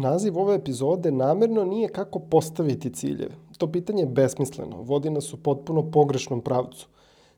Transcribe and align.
Naziv 0.00 0.38
ove 0.38 0.54
epizode 0.54 1.10
namerno 1.10 1.64
nije 1.64 1.88
kako 1.88 2.18
postaviti 2.18 2.90
ciljeve. 2.90 3.34
To 3.58 3.72
pitanje 3.72 4.02
je 4.02 4.06
besmisleno, 4.06 4.82
vodi 4.82 5.10
nas 5.10 5.34
u 5.34 5.36
potpuno 5.36 5.90
pogrešnom 5.90 6.40
pravcu. 6.40 6.88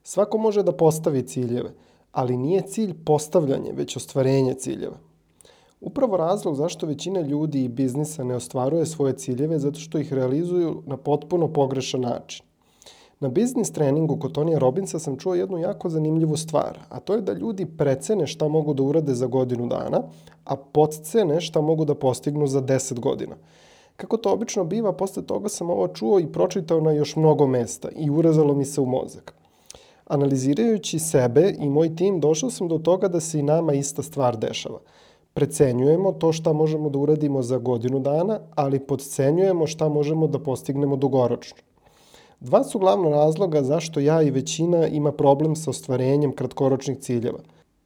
Svako 0.03 0.37
može 0.37 0.63
da 0.63 0.71
postavi 0.71 1.27
ciljeve, 1.27 1.73
ali 2.11 2.37
nije 2.37 2.61
cilj 2.61 2.93
postavljanje, 3.05 3.71
već 3.73 3.97
ostvarenje 3.97 4.53
ciljeva. 4.53 4.97
Upravo 5.81 6.17
razlog 6.17 6.55
zašto 6.55 6.87
većina 6.87 7.21
ljudi 7.21 7.63
i 7.63 7.67
biznisa 7.69 8.23
ne 8.23 8.35
ostvaruje 8.35 8.85
svoje 8.85 9.13
ciljeve 9.13 9.59
zato 9.59 9.79
što 9.79 9.97
ih 9.97 10.13
realizuju 10.13 10.83
na 10.85 10.97
potpuno 10.97 11.53
pogrešan 11.53 12.01
način. 12.01 12.45
Na 13.23 13.29
biznis 13.29 13.71
treningu 13.71 14.17
kod 14.19 14.31
Tonija 14.31 14.59
Robinsa 14.59 14.99
sam 14.99 15.17
čuo 15.17 15.35
jednu 15.35 15.57
jako 15.57 15.89
zanimljivu 15.89 16.37
stvar, 16.37 16.79
a 16.89 16.99
to 16.99 17.13
je 17.13 17.21
da 17.21 17.33
ljudi 17.33 17.65
precene 17.65 18.27
šta 18.27 18.47
mogu 18.47 18.73
da 18.73 18.83
urade 18.83 19.13
za 19.15 19.27
godinu 19.27 19.67
dana, 19.67 20.01
a 20.45 20.55
podcene 20.55 21.41
šta 21.41 21.61
mogu 21.61 21.85
da 21.85 21.95
postignu 21.95 22.47
za 22.47 22.61
10 22.61 22.99
godina. 22.99 23.35
Kako 23.95 24.17
to 24.17 24.33
obično 24.33 24.63
biva, 24.63 24.93
posle 24.93 25.23
toga 25.23 25.49
sam 25.49 25.69
ovo 25.69 25.87
čuo 25.87 26.19
i 26.19 26.27
pročitao 26.31 26.81
na 26.81 26.91
još 26.91 27.15
mnogo 27.15 27.47
mesta 27.47 27.89
i 27.95 28.09
urezalo 28.09 28.53
mi 28.53 28.65
se 28.65 28.81
u 28.81 28.85
mozak. 28.85 29.33
Analizirajući 30.07 30.99
sebe 30.99 31.55
i 31.59 31.69
moj 31.69 31.95
tim, 31.95 32.19
došao 32.19 32.49
sam 32.49 32.67
do 32.67 32.77
toga 32.77 33.07
da 33.07 33.19
se 33.19 33.39
i 33.39 33.43
nama 33.43 33.73
ista 33.73 34.03
stvar 34.03 34.37
dešava. 34.37 34.79
Precenjujemo 35.33 36.11
to 36.11 36.33
šta 36.33 36.53
možemo 36.53 36.89
da 36.89 36.99
uradimo 36.99 37.41
za 37.41 37.57
godinu 37.57 37.99
dana, 37.99 38.39
ali 38.55 38.79
podcenjujemo 38.79 39.67
šta 39.67 39.89
možemo 39.89 40.27
da 40.27 40.39
postignemo 40.39 40.95
dugoročno. 40.95 41.72
Dva 42.43 42.63
su 42.63 42.79
glavna 42.79 43.09
razloga 43.09 43.63
zašto 43.63 43.99
ja 43.99 44.21
i 44.21 44.31
većina 44.31 44.87
ima 44.87 45.11
problem 45.11 45.55
sa 45.55 45.69
ostvarenjem 45.69 46.31
kratkoročnih 46.31 46.97
ciljeva. 46.97 47.39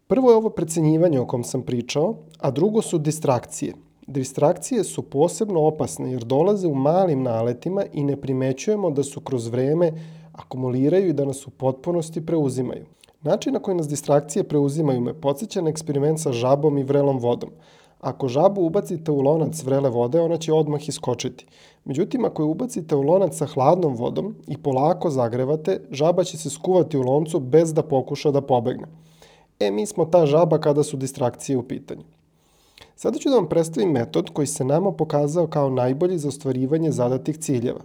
Prvo 0.08 0.32
je 0.32 0.38
ovo 0.38 0.50
precenjivanje 0.50 1.20
o 1.20 1.26
kom 1.26 1.44
sam 1.44 1.62
pričao, 1.62 2.16
a 2.40 2.52
drugo 2.52 2.82
su 2.82 2.98
distrakcije. 2.98 3.74
Distrakcije 4.08 4.84
su 4.84 5.02
posebno 5.02 5.62
opasne 5.62 6.12
jer 6.12 6.24
dolaze 6.24 6.68
u 6.68 6.76
malim 6.76 7.24
naletima 7.24 7.84
i 7.94 8.04
ne 8.04 8.16
primećujemo 8.22 8.90
da 8.91 9.04
su 9.04 9.22
kroz 9.22 9.48
vreme 9.48 9.91
akumuliraju 10.34 11.10
i 11.10 11.14
da 11.14 11.26
nas 11.26 11.48
u 11.48 11.49
potpunosti 11.49 12.26
preuzimaju. 12.26 12.86
Način 13.21 13.54
na 13.54 13.60
koji 13.60 13.77
nas 13.77 13.88
distrakcije 13.88 14.44
preuzimaju 14.44 15.02
me 15.02 15.14
podsjeća 15.14 15.62
na 15.62 15.70
eksperiment 15.70 16.20
sa 16.20 16.32
žabom 16.32 16.77
i 16.77 16.84
vrelom 16.84 17.20
vodom. 17.20 17.49
Ako 17.99 18.27
žabu 18.27 18.62
ubacite 18.62 19.12
u 19.12 19.21
lonac 19.21 19.63
vrele 19.63 19.90
vode, 19.90 20.21
ona 20.21 20.37
će 20.37 20.53
odmah 20.53 20.90
iskočiti. 20.90 21.45
Međutim, 21.85 22.26
ako 22.26 22.41
je 22.41 22.45
ubacite 22.45 22.95
u 22.95 23.01
lonac 23.01 23.35
sa 23.35 23.45
hladnom 23.45 23.95
vodom 23.95 24.35
i 24.48 24.57
polako 24.57 25.09
zagrevate, 25.09 25.79
žaba 25.91 26.23
će 26.23 26.37
se 26.37 26.49
skuvati 26.49 26.98
u 26.98 27.01
loncu 27.01 27.40
bez 27.40 27.73
da 27.73 27.84
pokuša 27.84 28.31
da 28.31 28.41
pobegne. 28.41 28.87
E, 29.59 29.71
mi 29.71 29.85
smo 29.85 30.05
ta 30.05 30.25
žaba 30.25 30.59
kada 30.59 30.84
su 30.84 30.98
distrakcije 30.98 31.57
u 31.57 31.63
pitanju. 31.63 32.03
Sada 32.95 33.20
ću 33.20 33.29
da 33.29 33.35
vam 33.35 33.49
predstavim 33.49 33.91
metod 33.91 34.29
koji 34.34 34.48
se 34.48 34.65
nama 34.65 34.91
pokazao 34.91 35.48
kao 35.48 35.70
najbolji 35.70 36.18
za 36.18 36.27
ostvarivanje 36.27 36.91
zadatih 36.91 37.37
ciljeva. 37.37 37.81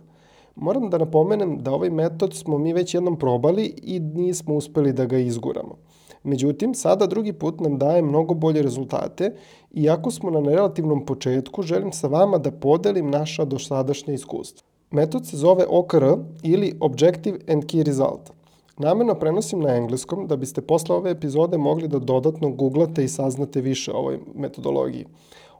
Moram 0.56 0.90
da 0.90 0.98
napomenem 0.98 1.58
da 1.58 1.72
ovaj 1.72 1.90
metod 1.90 2.34
smo 2.34 2.58
mi 2.58 2.72
već 2.72 2.94
jednom 2.94 3.18
probali 3.18 3.74
i 3.82 4.00
nismo 4.00 4.54
uspeli 4.54 4.92
da 4.92 5.04
ga 5.04 5.18
izguramo. 5.18 5.76
Međutim, 6.24 6.74
sada 6.74 7.06
drugi 7.06 7.32
put 7.32 7.60
nam 7.60 7.78
daje 7.78 8.02
mnogo 8.02 8.34
bolje 8.34 8.62
rezultate 8.62 9.34
i 9.70 9.90
ako 9.90 10.10
smo 10.10 10.30
na 10.30 10.50
relativnom 10.50 11.06
početku, 11.06 11.62
želim 11.62 11.92
sa 11.92 12.06
vama 12.06 12.38
da 12.38 12.50
podelim 12.50 13.10
naša 13.10 13.44
dosadašnja 13.44 14.14
iskustva. 14.14 14.66
Metod 14.90 15.26
se 15.26 15.36
zove 15.36 15.64
OKR 15.68 16.04
ili 16.42 16.76
Objective 16.80 17.38
and 17.48 17.64
Key 17.64 17.82
Result. 17.82 18.30
Namerno 18.78 19.14
prenosim 19.14 19.60
na 19.60 19.76
engleskom 19.76 20.26
da 20.26 20.36
biste 20.36 20.60
posle 20.60 20.96
ove 20.96 21.10
epizode 21.10 21.58
mogli 21.58 21.88
da 21.88 21.98
dodatno 21.98 22.50
googlate 22.50 23.04
i 23.04 23.08
saznate 23.08 23.60
više 23.60 23.92
o 23.92 23.98
ovoj 23.98 24.18
metodologiji. 24.34 25.06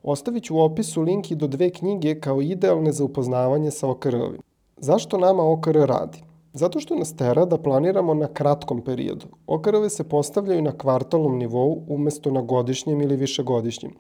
Ostavit 0.03 0.45
ću 0.45 0.57
u 0.57 0.61
opisu 0.61 1.03
link 1.03 1.31
i 1.31 1.35
do 1.35 1.47
dve 1.47 1.71
knjige 1.71 2.21
kao 2.21 2.43
idealne 2.43 2.93
za 2.93 3.05
upoznavanje 3.05 3.71
sa 3.71 3.89
OKR-ovim. 3.89 4.41
Zašto 4.77 5.19
nama 5.19 5.43
OKR 5.43 5.77
radi? 5.77 6.23
Zato 6.53 6.81
što 6.81 6.95
nas 6.95 7.17
tera 7.17 7.45
da 7.45 7.59
planiramo 7.59 8.15
na 8.15 8.27
kratkom 8.27 8.83
periodu. 8.85 9.27
OKR-ove 9.47 9.91
se 9.91 10.05
postavljaju 10.05 10.63
na 10.63 10.73
kvartalnom 10.73 11.39
nivou 11.39 11.85
umesto 11.89 12.31
na 12.31 12.43
godišnjem 12.43 13.01
ili 13.01 13.17
višegodišnjem. 13.17 13.93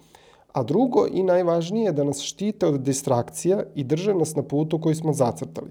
A 0.52 0.62
drugo 0.62 1.06
i 1.12 1.22
najvažnije 1.22 1.84
je 1.84 1.92
da 1.92 2.04
nas 2.04 2.20
štite 2.20 2.66
od 2.66 2.80
distrakcija 2.80 3.62
i 3.74 3.84
drže 3.84 4.14
nas 4.14 4.36
na 4.36 4.42
putu 4.42 4.80
koji 4.80 4.94
smo 4.94 5.12
zacrtali. 5.12 5.70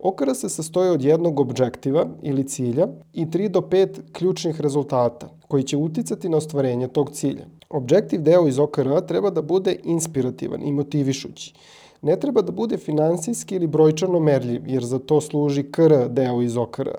OKR 0.00 0.34
se 0.34 0.48
sastoji 0.48 0.90
od 0.90 1.04
jednog 1.04 1.40
objektiva 1.40 2.06
ili 2.22 2.48
cilja 2.48 2.88
i 3.12 3.26
3 3.26 3.48
do 3.48 3.60
5 3.60 4.12
ključnih 4.12 4.60
rezultata 4.60 5.28
koji 5.48 5.62
će 5.62 5.76
uticati 5.76 6.28
na 6.28 6.36
ostvarenje 6.36 6.88
tog 6.88 7.10
cilja. 7.10 7.46
Objektiv 7.70 8.22
deo 8.22 8.48
iz 8.48 8.58
OKR 8.58 9.00
treba 9.08 9.30
da 9.30 9.42
bude 9.42 9.76
inspirativan 9.84 10.62
i 10.62 10.72
motivišući 10.72 11.54
ne 12.02 12.16
treba 12.20 12.42
da 12.42 12.52
bude 12.52 12.76
finansijski 12.76 13.54
ili 13.54 13.66
brojčano 13.66 14.20
merljiv, 14.20 14.62
jer 14.66 14.84
za 14.84 14.98
to 14.98 15.20
služi 15.20 15.62
KR 15.62 16.08
deo 16.08 16.42
iz 16.42 16.56
OKR. 16.56 16.90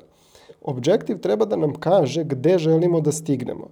Objektiv 0.62 1.20
treba 1.20 1.46
da 1.46 1.56
nam 1.56 1.74
kaže 1.74 2.24
gde 2.24 2.58
želimo 2.58 3.02
da 3.02 3.12
stignemo. 3.12 3.68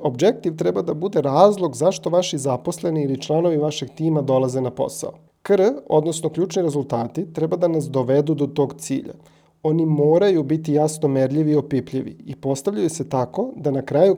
Objektiv 0.00 0.56
treba 0.56 0.82
da 0.82 0.94
bude 0.94 1.22
razlog 1.22 1.76
zašto 1.76 2.10
vaši 2.10 2.38
zaposleni 2.38 3.02
ili 3.02 3.20
članovi 3.20 3.56
vašeg 3.56 3.90
tima 3.94 4.22
dolaze 4.22 4.60
na 4.60 4.70
posao. 4.70 5.12
KR, 5.42 5.62
odnosno 5.88 6.28
ključni 6.28 6.62
rezultati, 6.62 7.32
treba 7.32 7.56
da 7.56 7.68
nas 7.68 7.90
dovedu 7.90 8.34
do 8.34 8.46
tog 8.46 8.74
cilja. 8.78 9.14
Oni 9.62 9.86
moraju 9.86 10.42
biti 10.42 10.72
jasno 10.72 11.08
merljivi 11.08 11.52
i 11.52 11.56
opipljivi 11.56 12.16
i 12.26 12.36
postavljaju 12.36 12.88
se 12.90 13.08
tako 13.08 13.52
da 13.56 13.70
na 13.70 13.82
kraju 13.82 14.16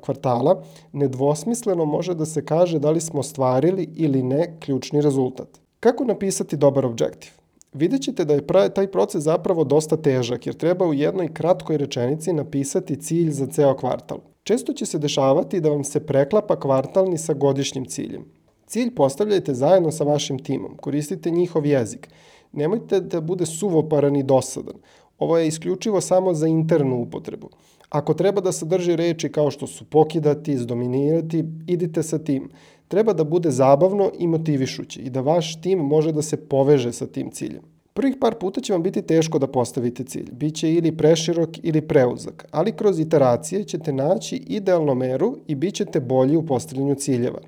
kvartala 0.00 0.62
nedvosmisleno 0.92 1.84
može 1.84 2.14
da 2.14 2.24
se 2.24 2.44
kaže 2.44 2.78
da 2.78 2.90
li 2.90 3.00
smo 3.00 3.20
ostvarili 3.20 3.88
ili 3.94 4.22
ne 4.22 4.56
ključni 4.60 5.00
rezultat. 5.00 5.65
Kako 5.86 6.04
napisati 6.04 6.56
dobar 6.56 6.86
objektiv? 6.86 7.30
Vidjet 7.72 8.02
ćete 8.02 8.24
da 8.24 8.34
je 8.34 8.46
taj 8.74 8.90
proces 8.90 9.22
zapravo 9.22 9.64
dosta 9.64 9.96
težak 9.96 10.46
jer 10.46 10.54
treba 10.54 10.86
u 10.86 10.94
jednoj 10.94 11.34
kratkoj 11.34 11.76
rečenici 11.76 12.32
napisati 12.32 12.96
cilj 12.96 13.30
za 13.30 13.46
ceo 13.46 13.76
kvartal. 13.76 14.18
Često 14.42 14.72
će 14.72 14.86
se 14.86 14.98
dešavati 14.98 15.60
da 15.60 15.68
vam 15.68 15.84
se 15.84 16.06
preklapa 16.06 16.60
kvartalni 16.60 17.18
sa 17.18 17.34
godišnjim 17.34 17.84
ciljem. 17.84 18.24
Cilj 18.66 18.94
postavljajte 18.94 19.54
zajedno 19.54 19.92
sa 19.92 20.04
vašim 20.04 20.38
timom, 20.38 20.76
koristite 20.76 21.30
njihov 21.30 21.66
jezik. 21.66 22.08
Nemojte 22.52 23.00
da 23.00 23.20
bude 23.20 23.46
suvoparan 23.46 24.16
i 24.16 24.22
dosadan. 24.22 24.76
Ovo 25.18 25.38
je 25.38 25.46
isključivo 25.46 26.00
samo 26.00 26.34
za 26.34 26.46
internu 26.46 26.96
upotrebu. 26.96 27.50
Ako 27.88 28.14
treba 28.14 28.40
da 28.40 28.52
sadrži 28.52 28.96
reči 28.96 29.32
kao 29.32 29.50
što 29.50 29.66
su 29.66 29.84
pokidati, 29.84 30.52
izdominirati, 30.52 31.44
idite 31.66 32.02
sa 32.02 32.18
tim 32.18 32.50
treba 32.88 33.12
da 33.12 33.24
bude 33.24 33.50
zabavno 33.50 34.10
i 34.18 34.26
motivišuće 34.26 35.00
i 35.00 35.10
da 35.10 35.20
vaš 35.20 35.60
tim 35.60 35.78
može 35.78 36.12
da 36.12 36.22
se 36.22 36.36
poveže 36.36 36.92
sa 36.92 37.06
tim 37.06 37.30
ciljem. 37.30 37.62
Prvih 37.96 38.16
par 38.20 38.34
puta 38.34 38.60
će 38.60 38.72
vam 38.72 38.82
biti 38.82 39.02
teško 39.02 39.38
da 39.38 39.46
postavite 39.46 40.04
cilj. 40.04 40.28
Biće 40.32 40.74
ili 40.74 40.96
preširok 40.96 41.50
ili 41.62 41.80
preuzak, 41.80 42.46
ali 42.50 42.72
kroz 42.72 43.00
iteracije 43.00 43.64
ćete 43.64 43.92
naći 43.92 44.36
idealnu 44.36 44.94
meru 44.94 45.36
i 45.46 45.54
bit 45.54 45.74
ćete 45.74 46.00
bolji 46.00 46.36
u 46.36 46.46
postavljanju 46.46 46.94
ciljeva. 46.94 47.40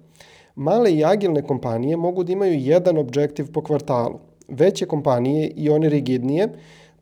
Male 0.54 0.92
i 0.92 1.04
agilne 1.04 1.42
kompanije 1.42 1.96
mogu 1.96 2.24
da 2.24 2.32
imaju 2.32 2.60
jedan 2.60 2.98
objektiv 2.98 3.52
po 3.52 3.62
kvartalu. 3.62 4.18
Veće 4.48 4.86
kompanije 4.86 5.48
i 5.56 5.70
one 5.70 5.88
rigidnije 5.88 6.48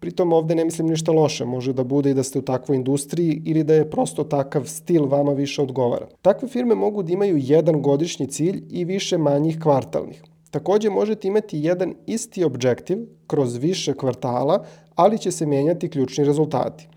Pritom 0.01 0.33
ovde 0.33 0.55
ne 0.55 0.65
mislim 0.65 0.87
ništa 0.87 1.13
loše, 1.13 1.45
može 1.45 1.73
da 1.73 1.85
bude 1.85 2.11
i 2.11 2.15
da 2.15 2.23
ste 2.23 2.39
u 2.39 2.43
takvoj 2.43 2.77
industriji 2.77 3.43
ili 3.45 3.65
da 3.65 3.75
je 3.75 3.91
prosto 3.91 4.25
takav 4.25 4.65
stil 4.65 5.07
vama 5.07 5.33
više 5.33 5.63
odgovara. 5.63 6.07
Takve 6.23 6.49
firme 6.49 6.75
mogu 6.75 7.03
da 7.03 7.13
imaju 7.13 7.37
jedan 7.39 7.83
godišnji 7.83 8.27
cilj 8.27 8.63
i 8.71 8.85
više 8.85 9.19
manjih 9.19 9.59
kvartalnih. 9.63 10.23
Takođe 10.51 10.91
možete 10.91 11.29
imati 11.29 11.59
jedan 11.59 11.95
isti 12.07 12.45
objektiv 12.45 12.99
kroz 13.27 13.57
više 13.57 13.95
kvartala, 13.95 14.65
ali 14.95 15.19
će 15.19 15.31
se 15.31 15.47
menjati 15.47 15.91
ključni 15.91 16.25
rezultati. 16.25 16.89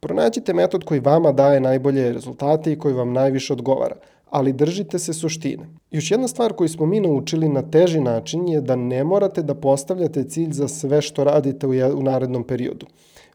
Pronađite 0.00 0.54
metod 0.54 0.84
koji 0.84 1.00
vama 1.00 1.32
daje 1.32 1.60
najbolje 1.60 2.12
rezultate 2.12 2.72
i 2.72 2.78
koji 2.78 2.94
vam 2.94 3.12
najviše 3.12 3.52
odgovara– 3.52 3.96
ali 4.34 4.52
držite 4.52 4.98
se 4.98 5.12
suštine. 5.12 5.66
Još 5.90 6.10
jedna 6.10 6.28
stvar 6.28 6.52
koju 6.52 6.68
smo 6.68 6.86
mi 6.86 7.00
naučili 7.00 7.48
na 7.48 7.62
teži 7.62 8.00
način 8.00 8.48
je 8.48 8.60
da 8.60 8.76
ne 8.76 9.04
morate 9.04 9.42
da 9.42 9.54
postavljate 9.54 10.24
cilj 10.24 10.52
za 10.52 10.68
sve 10.68 11.02
što 11.02 11.24
radite 11.24 11.66
u 11.66 12.02
narednom 12.02 12.44
periodu, 12.44 12.86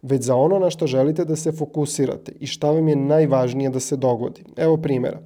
već 0.02 0.24
za 0.24 0.36
ono 0.36 0.60
na 0.60 0.70
što 0.70 0.88
želite 0.88 1.26
da 1.26 1.36
se 1.36 1.52
fokusirate 1.52 2.32
i 2.40 2.48
šta 2.48 2.72
vam 2.72 2.88
je 2.88 2.96
najvažnije 2.96 3.70
da 3.70 3.80
se 3.80 3.96
dogodi. 3.96 4.44
Evo 4.58 4.78
primjera. 4.78 5.22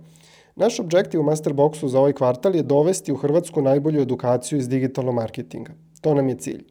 Naš 0.55 0.79
objektiv 0.79 1.21
u 1.21 1.23
Masterboxu 1.23 1.87
za 1.87 1.99
ovaj 1.99 2.13
kvartal 2.13 2.55
je 2.55 2.63
dovesti 2.63 3.11
u 3.11 3.15
Hrvatsku 3.15 3.61
najbolju 3.61 4.01
edukaciju 4.01 4.59
iz 4.59 4.69
digitalnog 4.69 5.15
marketinga. 5.15 5.73
To 6.01 6.13
nam 6.13 6.29
je 6.29 6.37
cilj. 6.37 6.63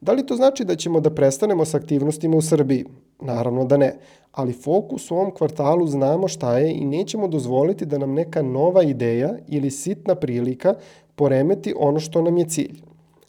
Da 0.00 0.12
li 0.12 0.26
to 0.26 0.36
znači 0.36 0.64
da 0.64 0.76
ćemo 0.76 1.00
da 1.00 1.14
prestanemo 1.14 1.64
sa 1.64 1.76
aktivnostima 1.76 2.36
u 2.36 2.42
Srbiji? 2.42 2.84
Naravno 3.20 3.64
da 3.64 3.76
ne, 3.76 3.94
ali 4.32 4.52
fokus 4.52 5.10
u 5.10 5.14
ovom 5.14 5.30
kvartalu 5.30 5.86
znamo 5.86 6.28
šta 6.28 6.58
je 6.58 6.72
i 6.72 6.84
nećemo 6.84 7.28
dozvoliti 7.28 7.86
da 7.86 7.98
nam 7.98 8.14
neka 8.14 8.42
nova 8.42 8.82
ideja 8.82 9.30
ili 9.48 9.70
sitna 9.70 10.14
prilika 10.14 10.74
poremeti 11.14 11.74
ono 11.76 12.00
što 12.00 12.22
nam 12.22 12.38
je 12.38 12.48
cilj. 12.48 12.82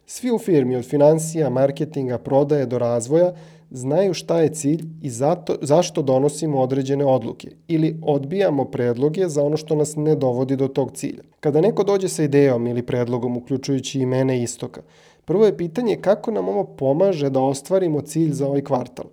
Svi 0.05 0.31
u 0.31 0.39
firmi, 0.39 0.75
od 0.75 0.85
financija, 0.85 1.49
marketinga, 1.49 2.17
prodaje 2.17 2.65
do 2.65 2.77
razvoja, 2.77 3.33
znaju 3.71 4.13
šta 4.13 4.39
je 4.39 4.53
cilj 4.53 4.83
i 5.01 5.09
zato, 5.09 5.55
zašto 5.61 6.01
donosimo 6.01 6.61
određene 6.61 7.05
odluke 7.05 7.47
ili 7.67 7.99
odbijamo 8.01 8.65
predloge 8.65 9.27
za 9.27 9.43
ono 9.43 9.57
što 9.57 9.75
nas 9.75 9.95
ne 9.95 10.15
dovodi 10.15 10.55
do 10.55 10.67
tog 10.67 10.91
cilja. 10.91 11.23
Kada 11.39 11.61
neko 11.61 11.83
dođe 11.83 12.07
sa 12.07 12.23
idejom 12.23 12.67
ili 12.67 12.81
predlogom, 12.81 13.37
uključujući 13.37 13.99
i 13.99 14.05
mene 14.05 14.43
istoka, 14.43 14.81
prvo 15.25 15.45
je 15.45 15.57
pitanje 15.57 15.95
kako 15.95 16.31
nam 16.31 16.49
ovo 16.49 16.63
pomaže 16.63 17.29
da 17.29 17.39
ostvarimo 17.39 18.01
cilj 18.01 18.31
za 18.31 18.47
ovaj 18.47 18.61
kvartal. 18.61 19.05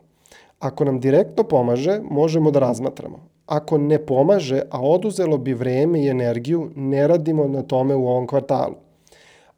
Ako 0.59 0.85
nam 0.85 1.01
direktno 1.01 1.45
pomaže, 1.45 2.01
možemo 2.11 2.51
da 2.51 2.59
razmatramo. 2.59 3.19
Ako 3.47 3.79
ne 3.79 3.99
pomaže, 3.99 4.63
a 4.71 4.81
oduzelo 4.83 5.39
bi 5.39 5.55
vreme 5.55 6.01
i 6.01 6.09
energiju, 6.09 6.71
ne 6.77 7.09
radimo 7.09 7.49
na 7.49 7.63
tome 7.63 7.95
u 7.95 8.09
ovom 8.09 8.27
kvartalu. 8.27 8.75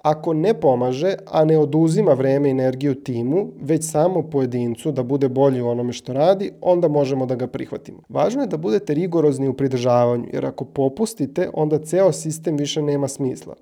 Ako 0.03 0.33
ne 0.33 0.55
pomaže, 0.55 1.15
a 1.27 1.45
ne 1.45 1.59
oduzima 1.59 2.13
vreme 2.13 2.49
i 2.49 2.51
energiju 2.51 2.95
timu, 2.95 3.49
već 3.61 3.91
samo 3.91 4.23
pojedincu 4.23 4.93
da 4.93 5.03
bude 5.03 5.29
bolji 5.29 5.61
u 5.61 5.69
onome 5.69 5.93
što 5.93 6.13
radi, 6.13 6.53
onda 6.61 6.89
možemo 6.89 7.27
da 7.27 7.35
ga 7.35 7.47
prihvatimo. 7.47 7.99
Važno 8.09 8.43
je 8.43 8.47
da 8.47 8.57
budete 8.57 8.95
rigorozni 8.95 9.49
u 9.49 9.53
pridržavanju, 9.53 10.29
jer 10.33 10.47
ako 10.47 10.65
popustite, 10.65 11.51
onda 11.55 11.79
ceo 11.79 12.13
sistem 12.13 12.57
više 12.57 12.83
nema 12.83 13.09
smisla. 13.09 13.55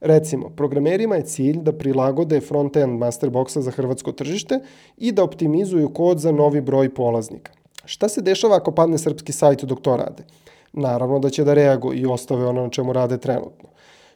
Recimo, 0.00 0.48
programerima 0.48 1.16
je 1.16 1.22
cilj 1.22 1.56
da 1.62 1.72
prilagode 1.72 2.40
front-end 2.40 2.98
masterboxa 2.98 3.60
za 3.60 3.70
hrvatsko 3.70 4.12
tržište 4.12 4.60
i 4.96 5.12
da 5.12 5.24
optimizuju 5.24 5.88
kod 5.88 6.18
za 6.18 6.32
novi 6.32 6.60
broj 6.60 6.94
polaznika. 6.94 7.52
Šta 7.84 8.08
se 8.08 8.22
dešava 8.22 8.56
ako 8.56 8.72
padne 8.72 8.98
srpski 8.98 9.32
sajt 9.32 9.64
dok 9.64 9.80
to 9.80 9.96
rade? 9.96 10.24
Naravno 10.72 11.18
da 11.18 11.30
će 11.30 11.44
da 11.44 11.54
reaguju 11.54 12.00
i 12.00 12.06
ostave 12.06 12.46
ono 12.46 12.62
na 12.62 12.70
čemu 12.70 12.92
rade 12.92 13.18
trenutno. 13.18 13.68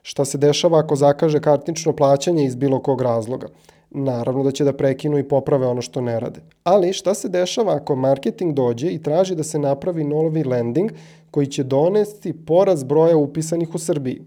Šta 0.03 0.25
se 0.25 0.39
dešava 0.39 0.79
ako 0.79 0.97
zakaže 0.97 1.41
kartično 1.41 1.93
plaćanje 1.93 2.45
iz 2.45 2.57
bilo 2.57 2.83
kog 2.83 3.01
razloga? 3.03 3.49
Naravno 3.91 4.43
da 4.43 4.51
će 4.51 4.65
da 4.65 4.73
prekinu 4.73 5.19
i 5.19 5.29
poprave 5.29 5.67
ono 5.67 5.83
što 5.83 6.01
ne 6.01 6.21
rade. 6.21 6.41
Ali 6.65 6.93
šta 6.93 7.15
se 7.15 7.29
dešava 7.29 7.75
ako 7.75 7.97
marketing 7.97 8.55
dođe 8.55 8.91
i 8.91 9.03
traži 9.03 9.35
da 9.35 9.43
se 9.43 9.59
napravi 9.59 10.05
novi 10.05 10.45
landing 10.45 10.91
koji 11.31 11.47
će 11.47 11.63
donesti 11.63 12.33
poraz 12.47 12.85
broja 12.85 13.17
upisanih 13.17 13.75
u 13.75 13.79
Srbiji? 13.79 14.21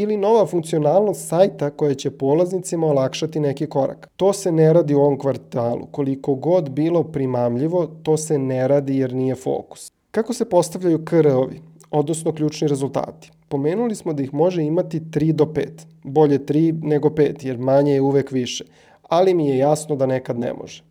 Ili 0.00 0.16
nova 0.16 0.46
funkcionalnost 0.46 1.28
sajta 1.28 1.70
koja 1.70 1.94
će 1.94 2.10
polaznicima 2.10 2.86
olakšati 2.86 3.40
neki 3.40 3.66
korak. 3.66 4.10
To 4.16 4.32
se 4.32 4.52
ne 4.52 4.72
radi 4.72 4.94
u 4.94 5.00
ovom 5.00 5.18
kvartalu. 5.18 5.86
Koliko 5.90 6.34
god 6.34 6.70
bilo 6.70 7.02
primamljivo, 7.04 7.86
to 8.02 8.16
se 8.16 8.38
ne 8.38 8.68
radi 8.68 8.96
jer 8.96 9.14
nije 9.14 9.34
fokus. 9.34 9.92
Kako 10.10 10.32
se 10.32 10.44
postavljaju 10.44 11.04
KR-ovi, 11.04 11.60
odnosno 11.90 12.32
ključni 12.32 12.68
rezultati? 12.68 13.30
Pomenuli 13.48 13.94
smo 13.94 14.12
da 14.12 14.22
ih 14.22 14.34
može 14.34 14.62
imati 14.62 15.00
3 15.00 15.32
do 15.32 15.44
5. 15.44 15.66
Bolje 16.02 16.38
3 16.38 16.82
nego 16.82 17.08
5, 17.08 17.46
jer 17.46 17.58
manje 17.58 17.92
je 17.92 18.00
uvek 18.00 18.32
više. 18.32 18.64
Ali 19.02 19.34
mi 19.34 19.48
je 19.48 19.58
jasno 19.58 19.96
da 19.96 20.06
nekad 20.06 20.38
ne 20.38 20.52
može. 20.52 20.82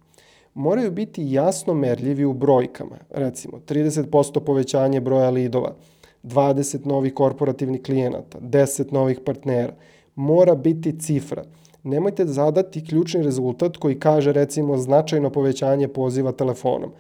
Moraju 0.54 0.92
biti 0.92 1.32
jasno 1.32 1.74
merljivi 1.74 2.26
u 2.26 2.34
brojkama. 2.34 2.98
Recimo, 3.10 3.60
30% 3.68 4.40
povećanje 4.40 5.02
broja 5.02 5.30
lidova, 5.30 5.76
20 6.24 6.86
novih 6.86 7.14
korporativnih 7.14 7.84
klijenata, 7.84 8.40
10 8.40 8.94
novih 8.94 9.20
partnera. 9.26 9.74
Mora 10.16 10.56
biti 10.56 11.00
cifra. 11.00 11.44
Nemojte 11.84 12.26
zadati 12.26 12.86
ključni 12.86 13.24
rezultat 13.24 13.78
koji 13.78 14.00
kaže 14.00 14.32
recimo 14.32 14.78
značajno 14.78 15.30
povećanje 15.30 15.88
poziva 15.88 16.32
telefonom. 16.32 16.92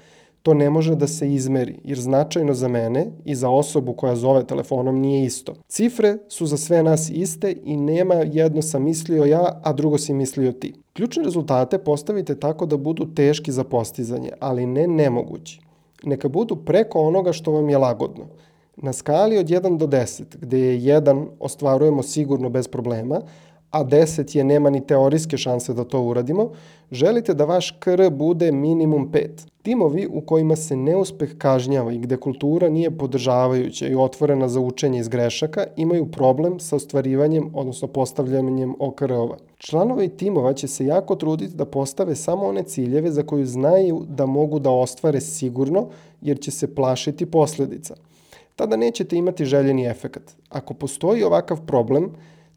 To 0.43 0.53
ne 0.53 0.69
može 0.69 0.95
da 0.95 1.07
se 1.07 1.33
izmeri, 1.33 1.79
jer 1.83 1.99
značajno 1.99 2.53
za 2.53 2.67
mene 2.67 3.07
i 3.25 3.35
za 3.35 3.49
osobu 3.49 3.93
koja 3.93 4.15
zove 4.15 4.43
telefonom 4.43 4.99
nije 4.99 5.25
isto. 5.25 5.53
Cifre 5.67 6.17
su 6.27 6.45
za 6.45 6.57
sve 6.57 6.83
nas 6.83 7.09
iste 7.09 7.55
i 7.63 7.77
nema 7.77 8.15
jedno 8.15 8.61
sam 8.61 8.83
mislio 8.83 9.25
ja, 9.25 9.61
a 9.63 9.73
drugo 9.73 9.97
si 9.97 10.13
mislio 10.13 10.51
ti. 10.51 10.73
Ključne 10.93 11.23
rezultate 11.23 11.77
postavite 11.77 12.39
tako 12.39 12.65
da 12.65 12.77
budu 12.77 13.13
teški 13.15 13.51
za 13.51 13.63
postizanje, 13.63 14.31
ali 14.39 14.65
ne 14.65 14.87
nemogući. 14.87 15.61
Neka 16.03 16.29
budu 16.29 16.55
preko 16.55 16.99
onoga 16.99 17.33
što 17.33 17.51
vam 17.51 17.69
je 17.69 17.77
lagodno. 17.77 18.25
Na 18.81 18.93
skali 18.93 19.37
od 19.37 19.45
1 19.45 19.77
do 19.77 19.87
10, 19.87 20.23
gde 20.41 20.59
je 20.59 21.01
1 21.01 21.25
ostvarujemo 21.39 22.03
sigurno 22.03 22.49
bez 22.49 22.67
problema, 22.67 23.21
a 23.71 23.83
10 23.83 24.37
je 24.37 24.43
nema 24.43 24.69
ni 24.69 24.87
teorijske 24.87 25.37
šanse 25.37 25.73
da 25.73 25.83
to 25.83 26.01
uradimo, 26.01 26.51
želite 26.91 27.33
da 27.33 27.45
vaš 27.45 27.71
KR 27.71 28.09
bude 28.11 28.51
minimum 28.51 29.11
5. 29.11 29.27
Timovi 29.61 30.07
u 30.11 30.21
kojima 30.21 30.55
se 30.55 30.75
neuspeh 30.75 31.37
kažnjava 31.37 31.91
i 31.91 31.97
gde 31.97 32.17
kultura 32.17 32.69
nije 32.69 32.97
podržavajuća 32.97 33.87
i 33.87 33.95
otvorena 33.95 34.47
za 34.47 34.59
učenje 34.59 34.99
iz 34.99 35.07
grešaka 35.07 35.65
imaju 35.75 36.11
problem 36.11 36.59
sa 36.59 36.75
ostvarivanjem, 36.75 37.51
odnosno 37.53 37.87
postavljanjem 37.87 38.75
OKR-ova. 38.79 39.37
Članovi 39.57 40.09
timova 40.09 40.53
će 40.53 40.67
se 40.67 40.85
jako 40.85 41.15
truditi 41.15 41.55
da 41.55 41.65
postave 41.65 42.15
samo 42.15 42.45
one 42.45 42.63
ciljeve 42.63 43.11
za 43.11 43.23
koju 43.23 43.45
znaju 43.45 44.05
da 44.07 44.25
mogu 44.25 44.59
da 44.59 44.69
ostvare 44.69 45.21
sigurno, 45.21 45.87
jer 46.21 46.39
će 46.39 46.51
se 46.51 46.75
plašiti 46.75 47.25
posledica– 47.25 47.95
tada 48.59 48.75
nećete 48.75 49.15
imati 49.15 49.45
željeni 49.45 49.85
efekat. 49.85 50.35
Ako 50.49 50.73
postoji 50.73 51.23
ovakav 51.23 51.65
problem, 51.65 52.09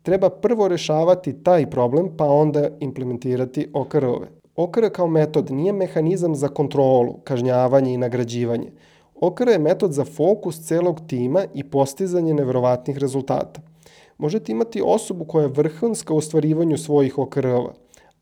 treba 0.02 0.30
prvo 0.30 0.68
rešavati 0.68 1.42
taj 1.42 1.70
problem 1.70 2.08
pa 2.16 2.24
onda 2.24 2.68
implementirati 2.80 3.68
OKR-ove. 3.72 4.26
OKR 4.56 4.88
kao 4.92 5.06
metod 5.06 5.50
nije 5.50 5.72
mehanizam 5.72 6.34
za 6.34 6.48
kontrolu, 6.48 7.14
kažnjavanje 7.24 7.94
i 7.94 7.96
nagrađivanje. 7.96 8.72
OKR 9.14 9.48
je 9.48 9.58
metod 9.58 9.92
za 9.92 10.04
fokus 10.04 10.60
celog 10.66 11.00
tima 11.06 11.44
i 11.54 11.64
postizanje 11.64 12.34
nevrovatnih 12.34 12.98
rezultata. 12.98 13.60
Možete 14.18 14.52
imati 14.52 14.82
osobu 14.84 15.24
koja 15.24 15.42
je 15.42 15.54
vrhunska 15.54 16.14
u 16.14 16.16
ostvarivanju 16.16 16.78
svojih 16.78 17.18
OKR-ova, 17.18 17.72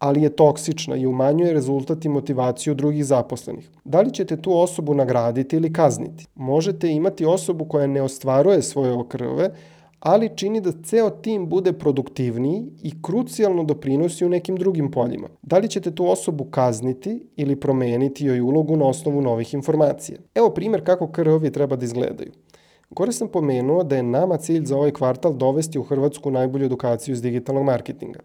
ali 0.01 0.23
je 0.23 0.31
toksična 0.31 0.97
i 0.97 1.07
umanjuje 1.07 1.53
rezultat 1.53 2.05
i 2.05 2.09
motivaciju 2.09 2.75
drugih 2.75 3.05
zaposlenih. 3.05 3.71
Da 3.85 4.01
li 4.01 4.13
ćete 4.13 4.37
tu 4.43 4.59
osobu 4.59 4.95
nagraditi 4.95 5.57
ili 5.57 5.73
kazniti? 5.73 6.27
Možete 6.35 6.89
imati 6.89 7.25
osobu 7.25 7.65
koja 7.65 7.87
ne 7.87 8.03
ostvaruje 8.03 8.63
svoje 8.63 8.93
okrve, 8.93 9.51
ali 10.01 10.37
čini 10.37 10.61
da 10.61 10.73
ceo 10.85 11.11
tim 11.11 11.49
bude 11.49 11.73
produktivniji 11.73 12.67
i 12.83 13.03
krucijalno 13.03 13.65
doprinosi 13.65 14.25
u 14.25 14.29
nekim 14.29 14.57
drugim 14.57 14.91
poljima. 14.91 15.29
Da 15.43 15.59
li 15.59 15.69
ćete 15.69 15.95
tu 15.95 16.11
osobu 16.11 16.45
kazniti 16.45 17.27
ili 17.37 17.61
promeniti 17.61 18.25
joj 18.25 18.41
ulogu 18.41 18.77
na 18.77 18.87
osnovu 18.87 19.21
novih 19.23 19.55
informacija? 19.55 20.19
Evo 20.35 20.51
primer 20.51 20.85
kako 20.85 21.07
krvovi 21.07 21.53
treba 21.53 21.77
da 21.77 21.85
izgledaju. 21.85 22.33
Gore 22.91 23.13
sam 23.13 23.29
pomenuo 23.29 23.85
da 23.85 23.97
je 23.97 24.03
nama 24.03 24.37
cilj 24.37 24.65
za 24.65 24.77
ovaj 24.77 24.91
kvartal 24.91 25.33
dovesti 25.33 25.79
u 25.79 25.83
Hrvatsku 25.83 26.31
najbolju 26.31 26.67
edukaciju 26.67 27.13
iz 27.13 27.23
digitalnog 27.23 27.65
marketinga. 27.65 28.21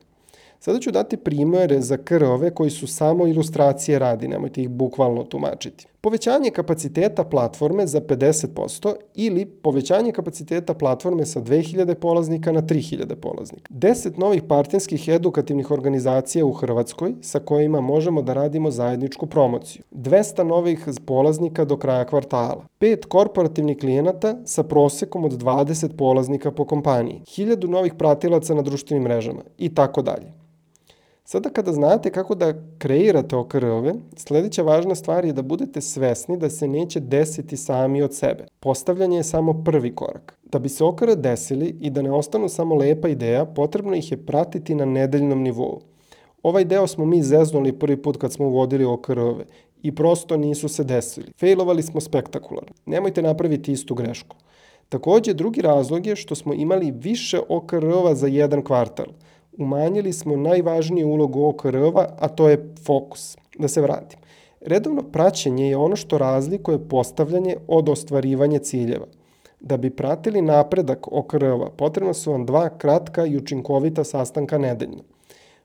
Sada 0.65 0.79
ću 0.79 0.91
dati 0.91 1.17
primere 1.17 1.81
za 1.81 1.97
krove 1.97 2.49
koji 2.51 2.69
su 2.69 2.87
samo 2.87 3.27
ilustracije 3.27 3.99
radi, 3.99 4.27
nemojte 4.27 4.61
ih 4.61 4.69
bukvalno 4.69 5.23
tumačiti. 5.23 5.87
Povećanje 6.01 6.49
kapaciteta 6.49 7.23
platforme 7.23 7.87
za 7.87 8.01
50% 8.01 8.93
ili 9.15 9.45
povećanje 9.45 10.11
kapaciteta 10.11 10.73
platforme 10.73 11.25
sa 11.25 11.41
2000 11.41 11.93
polaznika 11.93 12.51
na 12.51 12.61
3000 12.61 13.15
polaznika. 13.15 13.73
10 13.73 14.19
novih 14.19 14.43
partnerskih 14.43 15.07
edukativnih 15.07 15.71
organizacija 15.71 16.45
u 16.45 16.53
Hrvatskoj 16.53 17.13
sa 17.21 17.39
kojima 17.39 17.81
možemo 17.81 18.21
da 18.21 18.33
radimo 18.33 18.71
zajedničku 18.71 19.25
promociju. 19.25 19.83
200 19.91 20.43
novih 20.43 20.87
polaznika 21.05 21.65
do 21.65 21.77
kraja 21.77 22.05
kvartala. 22.05 22.65
5 22.79 23.05
korporativnih 23.05 23.77
klijenata 23.77 24.35
sa 24.45 24.63
prosekom 24.63 25.25
od 25.25 25.31
20 25.31 25.97
polaznika 25.97 26.51
po 26.51 26.65
kompaniji. 26.65 27.21
1000 27.25 27.67
novih 27.67 27.93
pratilaca 27.93 28.53
na 28.55 28.61
društvenim 28.61 29.03
mrežama 29.03 29.41
i 29.57 29.75
tako 29.75 30.01
dalje. 30.01 30.45
Sada 31.27 31.49
kada 31.49 31.73
znate 31.73 32.11
kako 32.11 32.35
da 32.35 32.53
kreirate 32.77 33.35
OKR-ove, 33.35 33.93
sledeća 34.15 34.63
važna 34.63 34.95
stvar 34.95 35.25
je 35.25 35.33
da 35.33 35.41
budete 35.41 35.81
svesni 35.81 36.37
da 36.37 36.49
se 36.49 36.67
neće 36.67 36.99
desiti 36.99 37.57
sami 37.57 38.01
od 38.01 38.13
sebe. 38.15 38.45
Postavljanje 38.59 39.17
je 39.17 39.23
samo 39.23 39.63
prvi 39.63 39.95
korak. 39.95 40.37
Da 40.43 40.59
bi 40.59 40.69
se 40.69 40.83
OKR 40.83 41.15
desili 41.15 41.75
i 41.81 41.89
da 41.89 42.01
ne 42.01 42.11
ostanu 42.11 42.49
samo 42.49 42.75
lepa 42.75 43.07
ideja, 43.07 43.45
potrebno 43.45 43.95
ih 43.95 44.11
je 44.11 44.25
pratiti 44.25 44.75
na 44.75 44.85
nedeljnom 44.85 45.41
nivou. 45.41 45.81
Ovaj 46.43 46.65
deo 46.65 46.87
smo 46.87 47.05
mi 47.05 47.23
zeznuli 47.23 47.79
prvi 47.79 48.01
put 48.01 48.17
kad 48.17 48.33
smo 48.33 48.47
uvodili 48.47 48.85
OKR-ove 48.85 49.45
i 49.83 49.95
prosto 49.95 50.37
nisu 50.37 50.67
se 50.67 50.83
desili. 50.83 51.33
Failovali 51.39 51.83
smo 51.83 52.01
spektakularno. 52.01 52.73
Nemojte 52.85 53.21
napraviti 53.21 53.71
istu 53.71 53.95
grešku. 53.95 54.35
Takođe, 54.89 55.33
drugi 55.33 55.61
razlog 55.61 56.05
je 56.05 56.15
što 56.15 56.35
smo 56.35 56.53
imali 56.53 56.91
više 56.91 57.39
OKR-ova 57.49 58.15
za 58.15 58.27
jedan 58.27 58.63
kvartal– 58.63 59.07
umanjili 59.57 60.13
smo 60.13 60.35
najvažniju 60.35 61.07
ulogu 61.07 61.45
OKR-ova, 61.45 62.15
a 62.19 62.27
to 62.27 62.49
je 62.49 62.73
fokus. 62.85 63.37
Da 63.59 63.67
se 63.67 63.81
vratim. 63.81 64.19
Redovno 64.61 65.03
praćenje 65.03 65.69
je 65.69 65.77
ono 65.77 65.95
što 65.95 66.17
razlikuje 66.17 66.87
postavljanje 66.89 67.55
od 67.67 67.89
ostvarivanja 67.89 68.59
ciljeva. 68.59 69.05
Da 69.59 69.77
bi 69.77 69.89
pratili 69.89 70.41
napredak 70.41 71.07
OKR-ova, 71.11 71.69
potrebno 71.69 72.13
su 72.13 72.31
vam 72.31 72.45
dva 72.45 72.69
kratka 72.77 73.25
i 73.25 73.37
učinkovita 73.37 74.03
sastanka 74.03 74.57
nedeljno. 74.57 75.03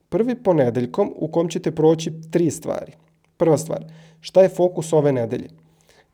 Prvi 0.08 0.34
ponedeljkom 0.34 1.12
u 1.16 1.28
kom 1.28 1.48
ćete 1.48 1.70
proći 1.70 2.12
tri 2.30 2.50
stvari. 2.50 2.92
Prva 3.36 3.58
stvar, 3.58 3.84
šta 4.20 4.42
je 4.42 4.48
fokus 4.48 4.92
ove 4.92 5.12
nedelje? 5.12 5.48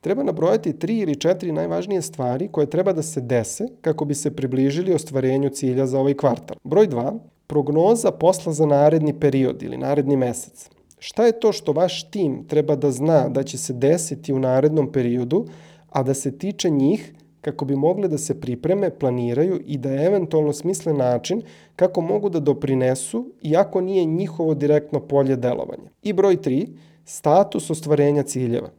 Treba 0.00 0.22
nabrojati 0.22 0.78
tri 0.78 0.98
ili 0.98 1.16
četiri 1.16 1.52
najvažnije 1.52 2.02
stvari 2.02 2.48
koje 2.48 2.70
treba 2.70 2.92
da 2.92 3.02
se 3.02 3.20
dese 3.20 3.68
kako 3.80 4.04
bi 4.04 4.14
se 4.14 4.36
približili 4.36 4.94
ostvarenju 4.94 5.48
cilja 5.48 5.86
za 5.86 6.00
ovaj 6.00 6.14
kvartal. 6.14 6.56
Broj 6.64 6.88
2 6.88 7.18
prognoza 7.46 8.10
posla 8.10 8.52
za 8.52 8.66
naredni 8.66 9.20
period 9.20 9.62
ili 9.62 9.76
naredni 9.76 10.16
mesec. 10.16 10.70
Šta 10.98 11.26
je 11.26 11.40
to 11.40 11.52
što 11.52 11.72
vaš 11.72 12.10
tim 12.10 12.44
treba 12.48 12.76
da 12.76 12.90
zna 12.90 13.28
da 13.28 13.42
će 13.42 13.58
se 13.58 13.72
desiti 13.72 14.32
u 14.32 14.38
narednom 14.38 14.92
periodu, 14.92 15.46
a 15.90 16.02
da 16.02 16.14
se 16.14 16.38
tiče 16.38 16.70
njih 16.70 17.12
kako 17.40 17.64
bi 17.64 17.76
mogli 17.76 18.08
da 18.08 18.18
se 18.18 18.40
pripreme, 18.40 18.90
planiraju 18.90 19.60
i 19.66 19.78
da 19.78 19.90
eventualno 19.90 20.52
smisle 20.52 20.92
način 20.92 21.42
kako 21.76 22.00
mogu 22.00 22.28
da 22.28 22.40
doprinesu, 22.40 23.30
iako 23.42 23.80
nije 23.80 24.04
njihovo 24.04 24.54
direktno 24.54 25.00
polje 25.00 25.36
delovanja. 25.36 25.90
I 26.02 26.12
broj 26.12 26.36
3, 26.36 26.66
status 27.04 27.70
ostvarenja 27.70 28.22
ciljeva. 28.22 28.70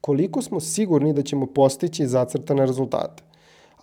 Koliko 0.00 0.42
smo 0.42 0.60
sigurni 0.60 1.12
da 1.12 1.22
ćemo 1.22 1.46
postići 1.46 2.06
zacrtane 2.06 2.66
rezultate? 2.66 3.22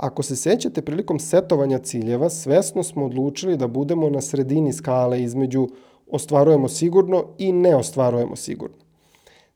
Ako 0.03 0.23
se 0.23 0.35
sećate 0.35 0.81
prilikom 0.81 1.19
setovanja 1.19 1.77
ciljeva, 1.79 2.29
svesno 2.29 2.83
smo 2.83 3.05
odlučili 3.05 3.57
da 3.57 3.67
budemo 3.67 4.09
na 4.09 4.21
sredini 4.21 4.73
skale 4.73 5.21
između 5.21 5.67
ostvarujemo 6.11 6.67
sigurno 6.67 7.25
i 7.37 7.51
ne 7.51 7.75
ostvarujemo 7.75 8.35
sigurno. 8.35 8.75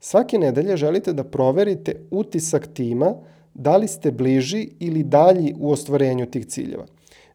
Svake 0.00 0.38
nedelje 0.38 0.76
želite 0.76 1.12
da 1.12 1.24
proverite 1.24 2.00
utisak 2.10 2.66
tima 2.74 3.14
da 3.54 3.76
li 3.76 3.88
ste 3.88 4.10
bliži 4.10 4.68
ili 4.78 5.02
dalji 5.02 5.54
u 5.58 5.72
ostvarenju 5.72 6.26
tih 6.26 6.46
ciljeva. 6.46 6.86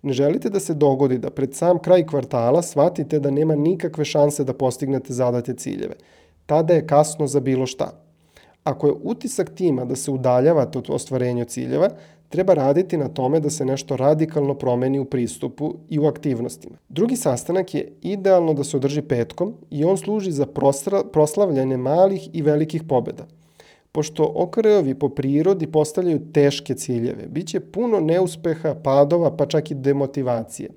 Ne 0.02 0.14
želite 0.14 0.50
da 0.50 0.60
se 0.60 0.74
dogodi 0.74 1.18
da 1.18 1.30
pred 1.30 1.56
sam 1.56 1.80
kraj 1.80 2.08
kvartala 2.08 2.62
shvatite 2.62 3.20
da 3.20 3.32
nema 3.32 3.56
nikakve 3.56 4.06
šanse 4.06 4.44
da 4.44 4.54
postignete 4.54 5.14
zadate 5.14 5.54
ciljeve. 5.54 5.96
Tada 6.46 6.74
je 6.74 6.88
kasno 6.88 7.28
za 7.28 7.40
bilo 7.40 7.66
šta. 7.66 7.92
Ako 8.64 8.88
je 8.88 8.94
utisak 9.04 9.56
tima 9.56 9.86
da 9.86 9.96
se 9.96 10.12
udaljavate 10.12 10.78
od 10.78 10.90
ostvarenja 10.90 11.46
ciljeva, 11.46 11.90
treba 12.34 12.54
raditi 12.54 12.98
na 12.98 13.08
tome 13.08 13.40
da 13.40 13.50
se 13.50 13.66
nešto 13.66 13.98
radikalno 13.98 14.54
promeni 14.54 15.00
u 15.00 15.06
pristupu 15.06 15.74
i 15.90 16.00
u 16.00 16.06
aktivnostima. 16.06 16.78
Drugi 16.90 17.16
sastanak 17.16 17.74
je 17.74 17.92
idealno 18.02 18.54
da 18.54 18.64
se 18.64 18.78
održi 18.78 19.02
petkom 19.02 19.54
i 19.70 19.84
on 19.86 19.98
služi 19.98 20.32
za 20.32 20.48
proslavljanje 21.12 21.78
malih 21.78 22.30
i 22.34 22.42
velikih 22.42 22.84
pobeda. 22.90 23.28
Pošto 23.92 24.32
OKR-ovi 24.36 24.96
po 24.96 25.10
prirodi 25.10 25.72
postavljaju 25.72 26.32
teške 26.34 26.74
ciljeve, 26.76 27.28
bit 27.28 27.48
će 27.48 27.60
puno 27.60 28.00
neuspeha, 28.00 28.76
padova, 28.84 29.36
pa 29.38 29.46
čak 29.46 29.72
i 29.72 29.76
demotivacije. 29.76 30.70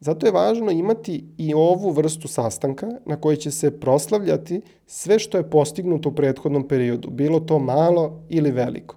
Zato 0.00 0.26
je 0.26 0.32
važno 0.32 0.70
imati 0.70 1.24
i 1.38 1.54
ovu 1.54 1.90
vrstu 1.90 2.28
sastanka 2.28 2.88
na 3.06 3.20
kojoj 3.20 3.36
će 3.36 3.50
se 3.50 3.80
proslavljati 3.80 4.60
sve 4.86 5.18
što 5.18 5.38
je 5.38 5.50
postignuto 5.50 6.08
u 6.08 6.14
prethodnom 6.14 6.68
periodu, 6.68 7.10
bilo 7.10 7.40
to 7.40 7.58
malo 7.58 8.22
ili 8.28 8.50
veliko 8.50 8.96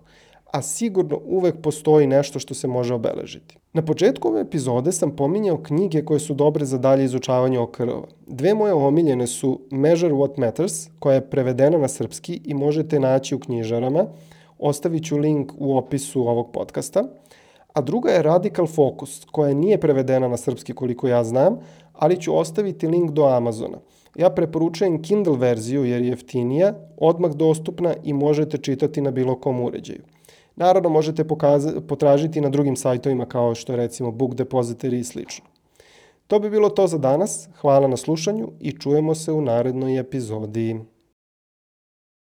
a 0.52 0.62
sigurno 0.62 1.20
uvek 1.26 1.62
postoji 1.62 2.08
nešto 2.08 2.40
što 2.40 2.54
se 2.54 2.68
može 2.68 2.94
obeležiti. 2.94 3.58
Na 3.74 3.82
početku 3.82 4.28
ove 4.28 4.42
epizode 4.42 4.92
sam 4.92 5.16
pominjao 5.16 5.58
knjige 5.58 6.06
koje 6.06 6.20
su 6.20 6.34
dobre 6.34 6.66
za 6.66 6.78
dalje 6.78 7.06
izučavanje 7.06 7.60
OKR-ova. 7.60 8.08
Dve 8.28 8.54
moje 8.54 8.74
omiljene 8.74 9.28
su 9.28 9.60
Measure 9.72 10.14
What 10.14 10.40
Matters, 10.40 10.88
koja 11.00 11.16
je 11.16 11.30
prevedena 11.30 11.78
na 11.78 11.88
srpski 11.88 12.42
i 12.46 12.54
možete 12.54 13.00
naći 13.00 13.36
u 13.36 13.40
knjižarama. 13.40 14.06
Ostavit 14.60 15.06
ću 15.06 15.18
link 15.18 15.52
u 15.58 15.78
opisu 15.78 16.28
ovog 16.28 16.52
podcasta. 16.52 17.04
A 17.74 17.82
druga 17.82 18.12
je 18.12 18.24
Radical 18.24 18.68
Focus, 18.68 19.26
koja 19.32 19.54
nije 19.54 19.78
prevedena 19.78 20.28
na 20.28 20.38
srpski 20.38 20.74
koliko 20.74 21.08
ja 21.08 21.24
znam, 21.24 21.60
ali 21.94 22.22
ću 22.22 22.38
ostaviti 22.38 22.88
link 22.88 23.12
do 23.12 23.26
Amazona. 23.26 23.78
Ja 24.16 24.30
preporučujem 24.30 25.02
Kindle 25.02 25.38
verziju 25.38 25.86
jer 25.86 26.02
je 26.02 26.08
jeftinija, 26.08 26.74
odmah 26.98 27.32
dostupna 27.32 27.94
i 28.04 28.14
možete 28.14 28.58
čitati 28.58 29.02
na 29.02 29.12
bilo 29.12 29.36
kom 29.36 29.62
uređaju. 29.62 30.02
Naravno, 30.60 30.90
možete 30.90 31.24
potražiti 31.88 32.42
na 32.42 32.50
drugim 32.50 32.76
sajtovima 32.76 33.26
kao 33.26 33.56
što 33.56 33.74
je 33.74 33.78
recimo 33.78 34.12
Book 34.12 34.34
Depository 34.34 35.00
i 35.00 35.04
slično. 35.04 35.46
To 36.28 36.40
bi 36.40 36.50
bilo 36.50 36.70
to 36.70 36.88
za 36.88 36.98
danas. 36.98 37.50
Hvala 37.62 37.88
na 37.88 37.98
slušanju 37.98 38.48
i 38.60 38.72
čujemo 38.72 39.16
se 39.16 39.32
u 39.32 39.42
narednoj 39.42 40.00
epizodi. 40.00 40.80